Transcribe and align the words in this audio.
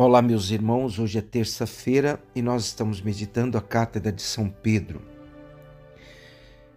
Olá, 0.00 0.22
meus 0.22 0.52
irmãos. 0.52 0.96
Hoje 1.00 1.18
é 1.18 1.20
terça-feira 1.20 2.22
e 2.32 2.40
nós 2.40 2.66
estamos 2.66 3.02
meditando 3.02 3.58
a 3.58 3.60
Cátedra 3.60 4.12
de 4.12 4.22
São 4.22 4.48
Pedro. 4.48 5.02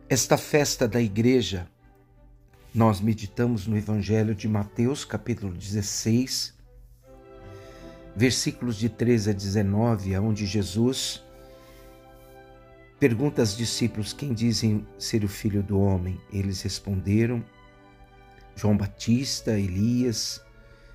Esta 0.09 0.39
festa 0.39 0.87
da 0.87 0.99
igreja, 0.99 1.67
nós 2.73 2.99
meditamos 2.99 3.67
no 3.67 3.77
Evangelho 3.77 4.33
de 4.33 4.47
Mateus, 4.47 5.05
capítulo 5.05 5.53
16, 5.53 6.55
versículos 8.15 8.75
de 8.75 8.89
13 8.89 9.29
a 9.29 9.33
19, 9.33 10.17
onde 10.17 10.47
Jesus 10.47 11.23
pergunta 12.99 13.43
aos 13.43 13.55
discípulos 13.55 14.13
quem 14.13 14.33
dizem 14.33 14.83
ser 14.97 15.23
o 15.23 15.27
filho 15.27 15.61
do 15.61 15.79
homem. 15.79 16.19
Eles 16.33 16.63
responderam: 16.63 17.45
João 18.55 18.75
Batista, 18.75 19.59
Elias, 19.59 20.41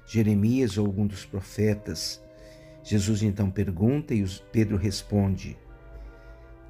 Jeremias 0.06 0.78
ou 0.78 0.86
algum 0.86 1.06
dos 1.06 1.24
profetas. 1.24 2.22
Jesus 2.86 3.20
então 3.24 3.50
pergunta 3.50 4.14
e 4.14 4.24
Pedro 4.52 4.76
responde: 4.76 5.58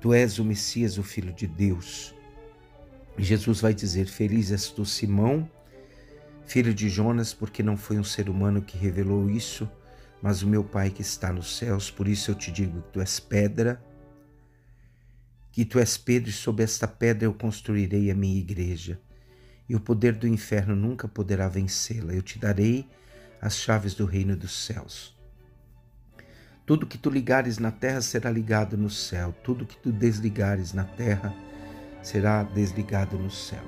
Tu 0.01 0.15
és 0.15 0.38
o 0.38 0.45
Messias, 0.47 0.97
o 0.97 1.02
Filho 1.02 1.30
de 1.30 1.47
Deus. 1.47 2.15
E 3.19 3.23
Jesus 3.23 3.61
vai 3.61 3.74
dizer: 3.74 4.07
Feliz 4.07 4.51
és 4.51 4.71
tu, 4.71 4.87
Simão, 4.87 5.47
filho 6.47 6.73
de 6.73 6.88
Jonas, 6.88 7.34
porque 7.34 7.62
não 7.62 7.77
foi 7.77 7.98
um 7.98 8.05
ser 8.05 8.30
humano 8.30 8.62
que 8.62 8.79
revelou 8.79 9.29
isso, 9.29 9.71
mas 10.23 10.43
o 10.43 10.48
meu 10.48 10.65
Pai 10.65 10.88
que 10.88 11.02
está 11.02 11.30
nos 11.30 11.59
céus. 11.59 11.91
Por 11.91 12.09
isso 12.09 12.30
eu 12.30 12.35
te 12.35 12.51
digo 12.51 12.80
que 12.80 12.93
tu 12.95 13.01
és 13.02 13.21
pedra, 13.21 13.85
que 15.52 15.66
tu 15.66 15.79
és 15.79 15.98
Pedro, 15.98 16.30
e 16.30 16.33
sob 16.33 16.62
esta 16.62 16.88
pedra 16.88 17.27
eu 17.27 17.35
construirei 17.35 18.10
a 18.10 18.15
minha 18.15 18.38
igreja, 18.38 18.98
e 19.69 19.77
o 19.77 19.80
poder 19.80 20.15
do 20.15 20.27
inferno 20.27 20.74
nunca 20.74 21.07
poderá 21.07 21.46
vencê-la. 21.46 22.15
Eu 22.15 22.23
te 22.23 22.38
darei 22.38 22.88
as 23.38 23.57
chaves 23.59 23.93
do 23.95 24.07
reino 24.07 24.35
dos 24.35 24.65
céus. 24.65 25.16
Tudo 26.66 26.87
que 26.87 26.98
tu 26.98 27.09
ligares 27.09 27.59
na 27.59 27.71
terra 27.71 28.01
será 28.01 28.29
ligado 28.29 28.77
no 28.77 28.91
céu, 28.91 29.32
tudo 29.45 29.65
que 29.65 29.77
tu 29.77 29.93
desligares 29.93 30.73
na 30.73 30.82
terra 30.82 31.32
será 32.02 32.43
desligado 32.43 33.16
no 33.16 33.30
céu. 33.30 33.63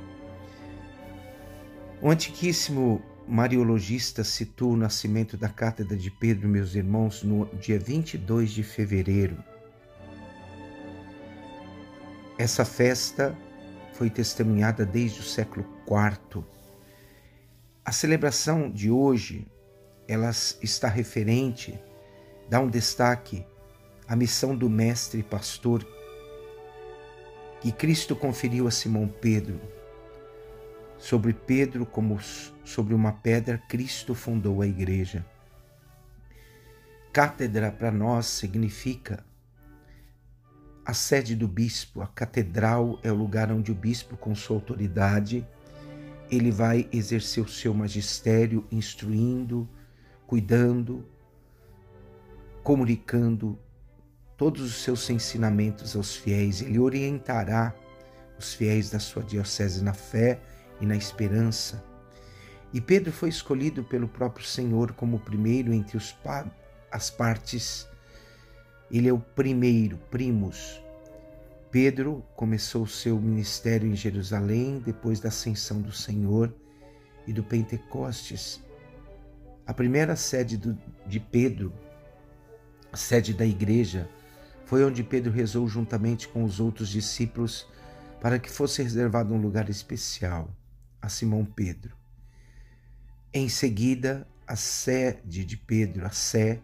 O 2.02 2.10
antiquíssimo 2.10 3.00
mariologista 3.26 4.24
citou 4.24 4.72
o 4.72 4.76
nascimento 4.76 5.36
da 5.36 5.48
Cátedra 5.48 5.96
de 5.96 6.10
Pedro, 6.10 6.48
meus 6.48 6.74
irmãos, 6.74 7.22
no 7.22 7.46
dia 7.60 7.78
22 7.78 8.50
de 8.50 8.64
fevereiro. 8.64 9.36
Essa 12.36 12.64
festa 12.64 13.36
foi 13.92 14.10
testemunhada 14.10 14.84
desde 14.84 15.20
o 15.20 15.24
século 15.24 15.64
IV. 15.86 16.44
A 17.84 17.92
celebração 17.92 18.70
de 18.70 18.90
hoje 18.90 19.46
ela 20.06 20.30
está 20.62 20.88
referente, 20.88 21.78
dá 22.48 22.60
um 22.60 22.68
destaque 22.68 23.44
à 24.06 24.16
missão 24.16 24.56
do 24.56 24.68
mestre 24.70 25.22
pastor 25.22 25.86
que 27.60 27.72
Cristo 27.72 28.14
conferiu 28.14 28.66
a 28.66 28.70
Simão 28.70 29.08
Pedro. 29.08 29.60
Sobre 30.96 31.32
Pedro, 31.32 31.84
como 31.84 32.18
sobre 32.64 32.94
uma 32.94 33.12
pedra, 33.12 33.58
Cristo 33.68 34.14
fundou 34.14 34.62
a 34.62 34.66
igreja. 34.66 35.24
Cátedra 37.12 37.70
para 37.70 37.90
nós 37.90 38.26
significa 38.26 39.24
a 40.84 40.94
sede 40.94 41.36
do 41.36 41.46
bispo. 41.46 42.00
A 42.00 42.06
catedral 42.06 42.98
é 43.02 43.12
o 43.12 43.14
lugar 43.14 43.52
onde 43.52 43.70
o 43.70 43.74
bispo, 43.74 44.16
com 44.16 44.34
sua 44.34 44.56
autoridade, 44.56 45.46
ele 46.30 46.50
vai 46.50 46.88
exercer 46.92 47.42
o 47.42 47.48
seu 47.48 47.72
magistério, 47.74 48.66
instruindo, 48.70 49.68
cuidando, 50.26 51.06
comunicando 52.62 53.58
todos 54.36 54.62
os 54.62 54.82
seus 54.82 55.08
ensinamentos 55.10 55.96
aos 55.96 56.14
fiéis. 56.14 56.60
Ele 56.62 56.78
orientará 56.78 57.74
os 58.38 58.54
fiéis 58.54 58.90
da 58.90 58.98
sua 58.98 59.22
diocese 59.22 59.82
na 59.82 59.92
fé 59.92 60.40
e 60.80 60.86
na 60.86 60.96
esperança. 60.96 61.84
E 62.72 62.80
Pedro 62.80 63.12
foi 63.12 63.30
escolhido 63.30 63.82
pelo 63.82 64.06
próprio 64.06 64.46
Senhor 64.46 64.92
como 64.92 65.16
o 65.16 65.20
primeiro 65.20 65.72
entre 65.72 65.96
os 65.96 66.12
pa 66.12 66.46
as 66.90 67.10
partes. 67.10 67.86
Ele 68.90 69.08
é 69.08 69.12
o 69.12 69.18
primeiro, 69.18 69.98
primus. 70.10 70.80
Pedro 71.70 72.24
começou 72.34 72.84
o 72.84 72.88
seu 72.88 73.20
ministério 73.20 73.86
em 73.86 73.94
Jerusalém 73.94 74.82
depois 74.84 75.20
da 75.20 75.28
ascensão 75.28 75.82
do 75.82 75.92
Senhor 75.92 76.54
e 77.26 77.32
do 77.32 77.42
Pentecostes. 77.42 78.62
A 79.66 79.74
primeira 79.74 80.16
sede 80.16 80.56
do, 80.56 80.78
de 81.06 81.20
Pedro, 81.20 81.72
sede 82.96 83.34
da 83.34 83.44
igreja, 83.44 84.08
foi 84.64 84.84
onde 84.84 85.02
Pedro 85.02 85.32
rezou 85.32 85.66
juntamente 85.68 86.28
com 86.28 86.44
os 86.44 86.60
outros 86.60 86.88
discípulos 86.88 87.66
para 88.20 88.38
que 88.38 88.50
fosse 88.50 88.82
reservado 88.82 89.32
um 89.32 89.40
lugar 89.40 89.68
especial 89.68 90.50
a 91.00 91.08
Simão 91.08 91.44
Pedro. 91.44 91.96
Em 93.32 93.48
seguida, 93.48 94.26
a 94.46 94.56
sede 94.56 95.44
de 95.44 95.56
Pedro, 95.56 96.06
a 96.06 96.10
Sé, 96.10 96.60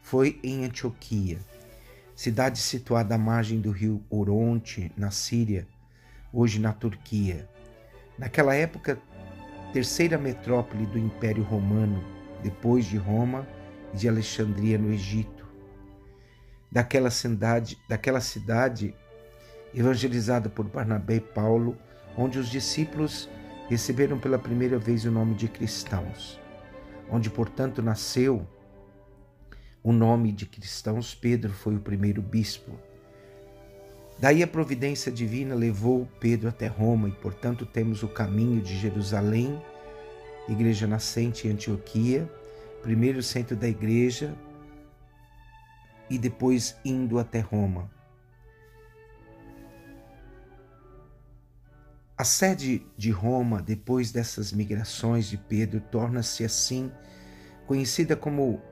foi 0.00 0.38
em 0.42 0.64
Antioquia, 0.64 1.38
cidade 2.14 2.58
situada 2.58 3.14
à 3.14 3.18
margem 3.18 3.60
do 3.60 3.70
rio 3.70 4.04
Oronte, 4.08 4.92
na 4.96 5.10
Síria, 5.10 5.66
hoje 6.32 6.60
na 6.60 6.72
Turquia. 6.72 7.48
Naquela 8.18 8.54
época, 8.54 9.00
terceira 9.72 10.16
metrópole 10.16 10.86
do 10.86 10.98
Império 10.98 11.42
Romano, 11.42 12.02
depois 12.42 12.84
de 12.84 12.96
Roma 12.96 13.46
e 13.92 13.96
de 13.96 14.08
Alexandria 14.08 14.78
no 14.78 14.92
Egito. 14.92 15.35
Daquela 16.70 17.10
cidade, 17.10 17.78
daquela 17.88 18.20
cidade 18.20 18.94
evangelizada 19.74 20.48
por 20.48 20.66
Barnabé 20.66 21.16
e 21.16 21.20
Paulo, 21.20 21.76
onde 22.16 22.38
os 22.38 22.48
discípulos 22.48 23.28
receberam 23.68 24.18
pela 24.18 24.38
primeira 24.38 24.78
vez 24.78 25.04
o 25.04 25.10
nome 25.10 25.34
de 25.34 25.48
cristãos, 25.48 26.40
onde, 27.10 27.28
portanto, 27.28 27.82
nasceu 27.82 28.46
o 29.82 29.92
nome 29.92 30.32
de 30.32 30.46
cristãos, 30.46 31.14
Pedro 31.14 31.52
foi 31.52 31.76
o 31.76 31.80
primeiro 31.80 32.20
bispo. 32.20 32.72
Daí 34.18 34.42
a 34.42 34.46
providência 34.46 35.12
divina 35.12 35.54
levou 35.54 36.08
Pedro 36.18 36.48
até 36.48 36.66
Roma 36.66 37.08
e, 37.08 37.12
portanto, 37.12 37.66
temos 37.66 38.02
o 38.02 38.08
caminho 38.08 38.60
de 38.60 38.76
Jerusalém 38.76 39.60
Igreja 40.48 40.86
Nascente 40.86 41.46
em 41.46 41.52
Antioquia, 41.52 42.30
primeiro 42.82 43.22
centro 43.22 43.56
da 43.56 43.68
igreja 43.68 44.34
e 46.08 46.18
depois 46.18 46.76
indo 46.84 47.18
até 47.18 47.40
Roma. 47.40 47.90
A 52.18 52.24
sede 52.24 52.86
de 52.96 53.10
Roma, 53.10 53.60
depois 53.60 54.10
dessas 54.10 54.50
migrações 54.50 55.26
de 55.26 55.36
Pedro, 55.36 55.80
torna-se 55.80 56.44
assim 56.44 56.90
conhecida 57.66 58.16
como 58.16 58.62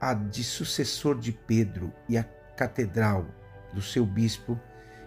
a 0.00 0.14
de 0.14 0.44
sucessor 0.44 1.18
de 1.18 1.32
Pedro 1.32 1.92
e 2.08 2.16
a 2.16 2.22
catedral 2.56 3.26
do 3.72 3.82
seu 3.82 4.06
bispo, 4.06 4.60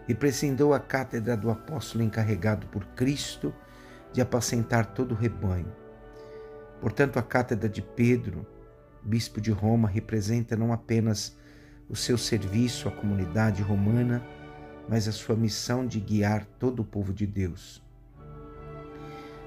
representou 0.07 0.73
a 0.73 0.79
cátedra 0.79 1.37
do 1.37 1.49
apóstolo 1.49 2.03
encarregado 2.03 2.67
por 2.67 2.85
Cristo 2.87 3.53
de 4.11 4.21
apacentar 4.21 4.93
todo 4.93 5.13
o 5.13 5.17
rebanho. 5.17 5.71
Portanto, 6.81 7.17
a 7.17 7.21
cátedra 7.21 7.69
de 7.69 7.81
Pedro, 7.81 8.45
bispo 9.03 9.39
de 9.39 9.51
Roma, 9.51 9.87
representa 9.87 10.55
não 10.55 10.73
apenas 10.73 11.37
o 11.89 11.95
seu 11.95 12.17
serviço 12.17 12.87
à 12.87 12.91
comunidade 12.91 13.61
romana, 13.61 14.21
mas 14.89 15.07
a 15.07 15.11
sua 15.11 15.35
missão 15.35 15.85
de 15.85 15.99
guiar 15.99 16.45
todo 16.59 16.81
o 16.81 16.85
povo 16.85 17.13
de 17.13 17.25
Deus. 17.25 17.83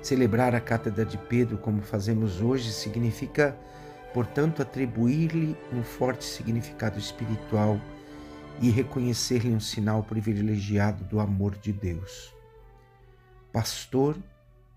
Celebrar 0.03 0.55
a 0.55 0.61
cátedra 0.61 1.05
de 1.05 1.19
Pedro 1.19 1.59
como 1.59 1.83
fazemos 1.83 2.41
hoje 2.41 2.73
significa, 2.73 3.57
portanto, 4.15 4.63
atribuir-lhe 4.63 5.57
um 5.73 5.83
forte 5.83 6.25
significado 6.25 6.99
espiritual 6.99 7.81
e 8.61 8.71
reconhecer-lhe 8.71 9.55
um 9.55 9.61
sinal 9.61 10.03
privilegiado 10.03 11.05
do 11.05 11.21
amor 11.21 11.57
de 11.57 11.73
Deus. 11.73 12.35
Pastor 13.53 14.17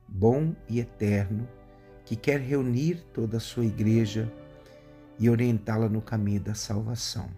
bom 0.07 0.55
e 0.69 0.79
eterno, 0.79 1.47
que 2.05 2.15
quer 2.15 2.39
reunir 2.39 3.03
toda 3.13 3.37
a 3.37 3.39
sua 3.39 3.65
igreja 3.65 4.31
e 5.19 5.29
orientá-la 5.29 5.87
no 5.87 6.01
caminho 6.01 6.41
da 6.41 6.55
salvação. 6.55 7.29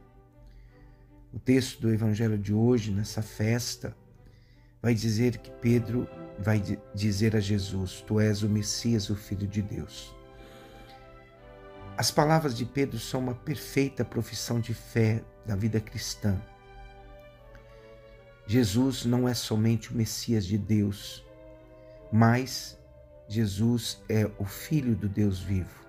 O 1.34 1.40
texto 1.40 1.82
do 1.82 1.94
evangelho 1.94 2.38
de 2.38 2.54
hoje, 2.54 2.92
nessa 2.92 3.22
festa, 3.22 3.96
vai 4.82 4.94
dizer 4.94 5.38
que 5.38 5.52
Pedro 5.52 6.08
vai 6.40 6.62
dizer 6.94 7.36
a 7.36 7.40
Jesus: 7.40 8.02
Tu 8.08 8.20
és 8.20 8.44
o 8.44 8.50
Messias, 8.50 9.10
o 9.10 9.16
Filho 9.16 9.48
de 9.48 9.62
Deus. 9.62 10.16
As 11.98 12.12
palavras 12.12 12.56
de 12.56 12.66
Pedro 12.66 13.00
são 13.00 13.20
uma 13.22 13.34
perfeita 13.36 14.04
profissão 14.04 14.60
de 14.60 14.74
fé 14.74 15.24
da 15.46 15.56
vida 15.56 15.80
cristã. 15.80 16.42
Jesus 18.48 19.06
não 19.06 19.28
é 19.28 19.34
somente 19.34 19.92
o 19.92 19.96
Messias 19.96 20.46
de 20.46 20.58
Deus, 20.58 21.26
mas 22.12 22.78
Jesus 23.28 24.02
é 24.08 24.30
o 24.38 24.46
Filho 24.46 24.96
do 24.96 25.10
Deus 25.10 25.40
vivo. 25.40 25.85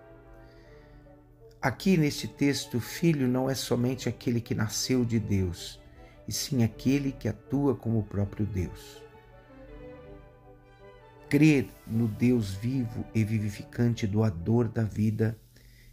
Aqui 1.67 1.97
neste 1.97 2.29
texto, 2.29 2.79
filho 2.79 3.27
não 3.27 3.51
é 3.51 3.55
somente 3.57 4.09
aquele 4.09 4.41
que 4.41 4.55
nasceu 4.55 5.05
de 5.05 5.19
Deus, 5.19 5.81
e 6.29 6.31
sim 6.31 6.63
aquele 6.63 7.11
que 7.11 7.27
atua 7.27 7.75
como 7.75 7.99
o 7.99 8.05
próprio 8.05 8.47
Deus. 8.47 9.03
Crer 11.29 11.69
no 11.85 12.07
Deus 12.07 12.55
vivo 12.55 13.05
e 13.13 13.25
vivificante, 13.25 14.07
doador 14.07 14.69
da 14.69 14.85
vida, 14.85 15.37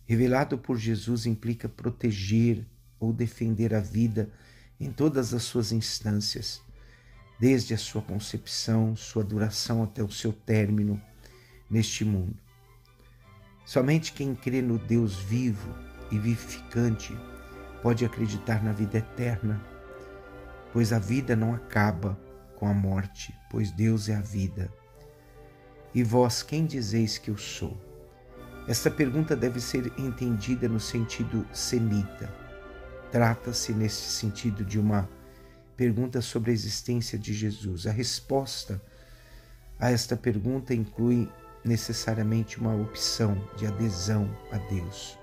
revelado 0.06 0.60
por 0.60 0.78
Jesus, 0.78 1.26
implica 1.26 1.68
proteger 1.68 2.68
ou 3.00 3.12
defender 3.12 3.74
a 3.74 3.80
vida 3.80 4.32
em 4.80 4.92
todas 4.92 5.34
as 5.34 5.42
suas 5.42 5.72
instâncias, 5.72 6.62
desde 7.40 7.74
a 7.74 7.80
sua 7.80 8.04
concepção, 8.04 8.96
sua 8.96 9.24
duração 9.24 9.82
até 9.82 10.04
o 10.04 10.12
seu 10.12 10.32
término 10.32 11.02
neste 11.68 12.06
mundo. 12.06 12.38
Somente 13.66 14.12
quem 14.12 14.36
crê 14.36 14.62
no 14.62 14.78
Deus 14.78 15.16
vivo 15.16 15.74
e 16.12 16.20
vivificante 16.20 17.18
pode 17.82 18.06
acreditar 18.06 18.64
na 18.64 18.72
vida 18.72 18.98
eterna, 18.98 19.62
pois 20.72 20.92
a 20.92 21.00
vida 21.00 21.36
não 21.36 21.54
acaba 21.54 22.18
com 22.56 22.68
a 22.68 22.74
morte, 22.74 23.34
pois 23.50 23.72
Deus 23.72 24.10
é 24.10 24.16
a 24.16 24.22
vida. 24.22 24.72
E 25.94 26.04
vós, 26.04 26.42
quem 26.42 26.66
dizeis 26.66 27.18
que 27.18 27.30
eu 27.30 27.38
sou? 27.38 27.78
Esta 28.68 28.90
pergunta 28.90 29.36
deve 29.36 29.60
ser 29.60 29.92
entendida 29.98 30.68
no 30.68 30.80
sentido 30.80 31.46
semita. 31.52 32.34
Trata-se, 33.12 33.74
nesse 33.74 34.10
sentido, 34.12 34.64
de 34.64 34.80
uma 34.80 35.10
pergunta 35.76 36.22
sobre 36.22 36.52
a 36.52 36.54
existência 36.54 37.20
de 37.20 37.34
Jesus. 37.34 37.86
A 37.86 37.92
resposta 37.92 38.82
a 39.80 39.92
esta 39.92 40.16
pergunta 40.16 40.74
inclui 40.74 41.30
necessariamente 41.64 42.60
uma 42.60 42.76
opção 42.76 43.36
de 43.56 43.66
adesão 43.66 44.30
a 44.52 44.58
Deus. 44.58 45.18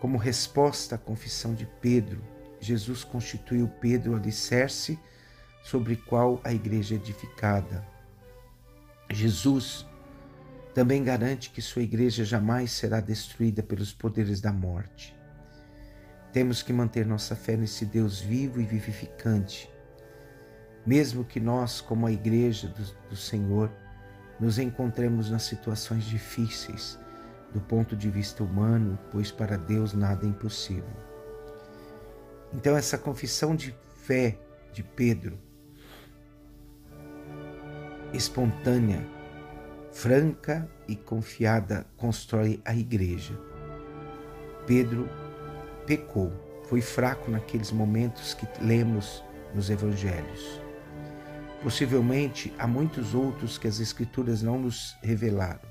Como 0.00 0.16
resposta 0.16 0.94
à 0.94 0.98
confissão 0.98 1.54
de 1.54 1.66
Pedro, 1.80 2.20
Jesus 2.60 3.04
constituiu 3.04 3.68
Pedro 3.80 4.12
o 4.12 4.16
alicerce 4.16 4.98
sobre 5.62 5.96
qual 5.96 6.40
a 6.44 6.52
igreja 6.52 6.94
é 6.94 6.98
edificada 6.98 7.98
Jesus 9.10 9.86
também 10.74 11.02
garante 11.02 11.50
que 11.50 11.62
sua 11.62 11.82
igreja 11.82 12.24
jamais 12.24 12.72
será 12.72 13.00
destruída 13.00 13.62
pelos 13.62 13.92
poderes 13.92 14.40
da 14.40 14.52
morte. 14.52 15.16
Temos 16.32 16.62
que 16.62 16.72
manter 16.72 17.06
nossa 17.06 17.34
fé 17.34 17.56
nesse 17.56 17.86
Deus 17.86 18.20
vivo 18.20 18.60
e 18.60 18.64
vivificante, 18.64 19.68
mesmo 20.86 21.24
que 21.24 21.40
nós, 21.40 21.80
como 21.80 22.06
a 22.06 22.12
igreja 22.12 22.68
do, 22.68 23.08
do 23.08 23.16
Senhor, 23.16 23.72
nos 24.38 24.58
encontremos 24.58 25.30
nas 25.30 25.42
situações 25.42 26.04
difíceis 26.04 26.98
do 27.52 27.60
ponto 27.60 27.96
de 27.96 28.10
vista 28.10 28.44
humano, 28.44 28.98
pois 29.10 29.30
para 29.30 29.56
Deus 29.56 29.94
nada 29.94 30.26
é 30.26 30.28
impossível. 30.28 30.84
Então, 32.52 32.76
essa 32.76 32.96
confissão 32.98 33.54
de 33.54 33.74
fé 33.94 34.38
de 34.72 34.82
Pedro 34.82 35.38
espontânea, 38.12 39.06
franca 39.92 40.68
e 40.86 40.96
confiada 40.96 41.86
constrói 41.96 42.60
a 42.64 42.74
igreja. 42.74 43.38
Pedro 44.66 45.08
pecou, 45.86 46.32
foi 46.68 46.80
fraco 46.80 47.30
naqueles 47.30 47.70
momentos 47.70 48.34
que 48.34 48.46
lemos 48.62 49.22
nos 49.54 49.70
evangelhos. 49.70 50.67
Possivelmente 51.62 52.52
há 52.58 52.66
muitos 52.66 53.14
outros 53.14 53.58
que 53.58 53.66
as 53.66 53.80
Escrituras 53.80 54.42
não 54.42 54.58
nos 54.58 54.96
revelaram. 55.02 55.68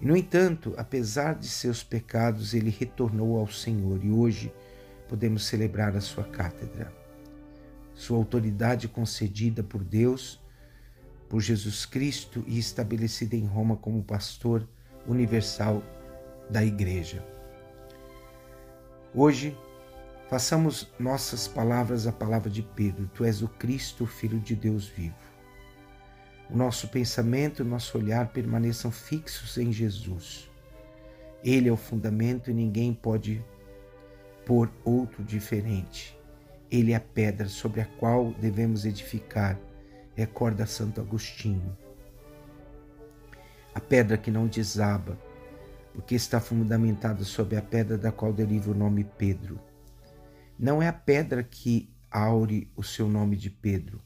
E, 0.00 0.06
no 0.06 0.16
entanto, 0.16 0.74
apesar 0.76 1.34
de 1.34 1.48
seus 1.48 1.82
pecados, 1.82 2.54
ele 2.54 2.70
retornou 2.70 3.38
ao 3.38 3.46
Senhor 3.46 4.02
e 4.04 4.10
hoje 4.10 4.52
podemos 5.08 5.44
celebrar 5.44 5.96
a 5.96 6.00
sua 6.00 6.24
cátedra. 6.24 6.92
Sua 7.94 8.16
autoridade 8.16 8.88
concedida 8.88 9.62
por 9.62 9.82
Deus 9.82 10.40
por 11.28 11.40
Jesus 11.40 11.84
Cristo 11.84 12.44
e 12.46 12.58
estabelecida 12.58 13.36
em 13.36 13.44
Roma 13.44 13.76
como 13.76 14.02
pastor 14.02 14.66
universal 15.06 15.82
da 16.48 16.64
Igreja. 16.64 17.24
Hoje, 19.14 19.56
façamos 20.28 20.88
nossas 20.98 21.46
palavras 21.46 22.06
a 22.06 22.12
palavra 22.12 22.50
de 22.50 22.62
Pedro: 22.62 23.10
Tu 23.14 23.24
és 23.24 23.42
o 23.42 23.48
Cristo, 23.48 24.04
o 24.04 24.06
Filho 24.06 24.38
de 24.38 24.54
Deus 24.54 24.86
vivo. 24.86 25.14
O 26.50 26.56
nosso 26.56 26.88
pensamento, 26.88 27.60
o 27.60 27.66
nosso 27.66 27.98
olhar 27.98 28.28
permaneçam 28.28 28.90
fixos 28.90 29.58
em 29.58 29.72
Jesus. 29.72 30.48
Ele 31.42 31.68
é 31.68 31.72
o 31.72 31.76
fundamento 31.76 32.50
e 32.50 32.54
ninguém 32.54 32.92
pode 32.92 33.44
pôr 34.44 34.70
outro 34.84 35.24
diferente. 35.24 36.16
Ele 36.70 36.92
é 36.92 36.96
a 36.96 37.00
pedra 37.00 37.48
sobre 37.48 37.80
a 37.80 37.84
qual 37.84 38.32
devemos 38.40 38.84
edificar 38.84 39.58
recorda 40.16 40.64
Santo 40.64 41.00
Agostinho. 41.00 41.76
A 43.74 43.80
pedra 43.80 44.16
que 44.16 44.30
não 44.30 44.46
desaba, 44.46 45.18
porque 45.92 46.14
está 46.14 46.40
fundamentada 46.40 47.22
sobre 47.22 47.56
a 47.56 47.62
pedra 47.62 47.98
da 47.98 48.10
qual 48.10 48.32
deriva 48.32 48.70
o 48.70 48.74
nome 48.74 49.04
Pedro. 49.04 49.60
Não 50.58 50.82
é 50.82 50.88
a 50.88 50.92
pedra 50.92 51.42
que 51.42 51.88
aure 52.10 52.70
o 52.74 52.82
seu 52.82 53.08
nome 53.08 53.36
de 53.36 53.50
Pedro, 53.50 54.00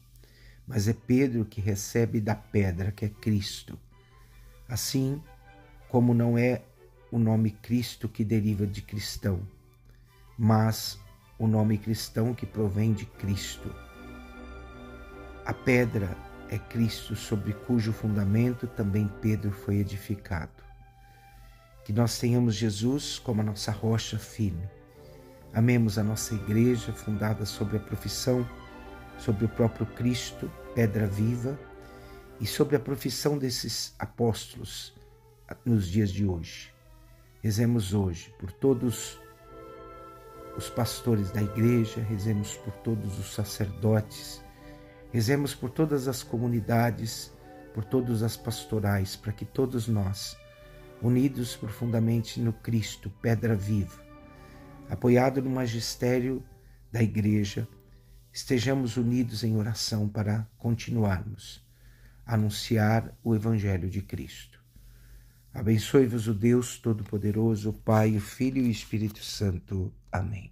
mas 0.67 0.87
é 0.87 0.93
Pedro 0.93 1.45
que 1.45 1.61
recebe 1.61 2.19
da 2.19 2.35
pedra, 2.35 2.91
que 2.91 3.05
é 3.05 3.09
Cristo. 3.09 3.79
Assim 4.67 5.21
como 5.87 6.13
não 6.13 6.37
é 6.37 6.61
o 7.11 7.17
nome 7.17 7.51
Cristo 7.51 8.09
que 8.09 8.23
deriva 8.23 8.67
de 8.67 8.81
cristão, 8.81 9.41
mas 10.37 10.99
o 11.37 11.47
nome 11.47 11.77
cristão 11.77 12.33
que 12.33 12.45
provém 12.45 12.93
de 12.93 13.05
Cristo. 13.05 13.73
A 15.45 15.53
pedra 15.53 16.17
é 16.49 16.57
Cristo, 16.57 17.15
sobre 17.15 17.53
cujo 17.53 17.93
fundamento 17.93 18.67
também 18.67 19.09
Pedro 19.21 19.51
foi 19.51 19.77
edificado. 19.77 20.63
Que 21.85 21.93
nós 21.93 22.19
tenhamos 22.19 22.55
Jesus 22.55 23.17
como 23.17 23.41
a 23.41 23.43
nossa 23.43 23.71
rocha 23.71 24.19
firme. 24.19 24.69
Amemos 25.53 25.97
a 25.97 26.03
nossa 26.03 26.33
igreja, 26.33 26.93
fundada 26.93 27.45
sobre 27.45 27.77
a 27.77 27.79
profissão, 27.79 28.47
sobre 29.17 29.45
o 29.45 29.49
próprio 29.49 29.85
Cristo, 29.85 30.51
pedra 30.73 31.05
viva, 31.05 31.59
e 32.39 32.45
sobre 32.47 32.75
a 32.75 32.79
profissão 32.79 33.37
desses 33.37 33.93
apóstolos 33.99 34.95
nos 35.65 35.87
dias 35.87 36.09
de 36.09 36.25
hoje. 36.25 36.73
Rezemos 37.41 37.93
hoje 37.93 38.33
por 38.39 38.51
todos 38.51 39.19
os 40.57 40.69
pastores 40.69 41.31
da 41.31 41.41
igreja, 41.41 42.01
rezemos 42.01 42.55
por 42.57 42.73
todos 42.77 43.19
os 43.19 43.33
sacerdotes, 43.33 44.41
Rezemos 45.11 45.53
por 45.53 45.69
todas 45.69 46.07
as 46.07 46.23
comunidades, 46.23 47.33
por 47.73 47.83
todas 47.83 48.23
as 48.23 48.37
pastorais, 48.37 49.17
para 49.17 49.33
que 49.33 49.43
todos 49.43 49.87
nós, 49.87 50.37
unidos 51.01 51.55
profundamente 51.55 52.39
no 52.39 52.53
Cristo, 52.53 53.11
pedra 53.21 53.53
viva, 53.53 54.01
apoiado 54.91 55.41
no 55.41 55.49
magistério 55.49 56.43
da 56.91 57.01
Igreja, 57.01 57.65
estejamos 58.33 58.97
unidos 58.97 59.41
em 59.41 59.55
oração 59.55 60.05
para 60.09 60.45
continuarmos 60.57 61.65
a 62.25 62.33
anunciar 62.33 63.17
o 63.23 63.33
Evangelho 63.33 63.89
de 63.89 64.01
Cristo. 64.01 64.61
Abençoe-vos 65.53 66.27
o 66.27 66.33
Deus 66.33 66.77
Todo-Poderoso, 66.77 67.71
Pai, 67.71 68.17
o 68.17 68.21
Filho 68.21 68.61
e 68.61 68.67
o 68.67 68.71
Espírito 68.71 69.23
Santo. 69.23 69.93
Amém. 70.11 70.51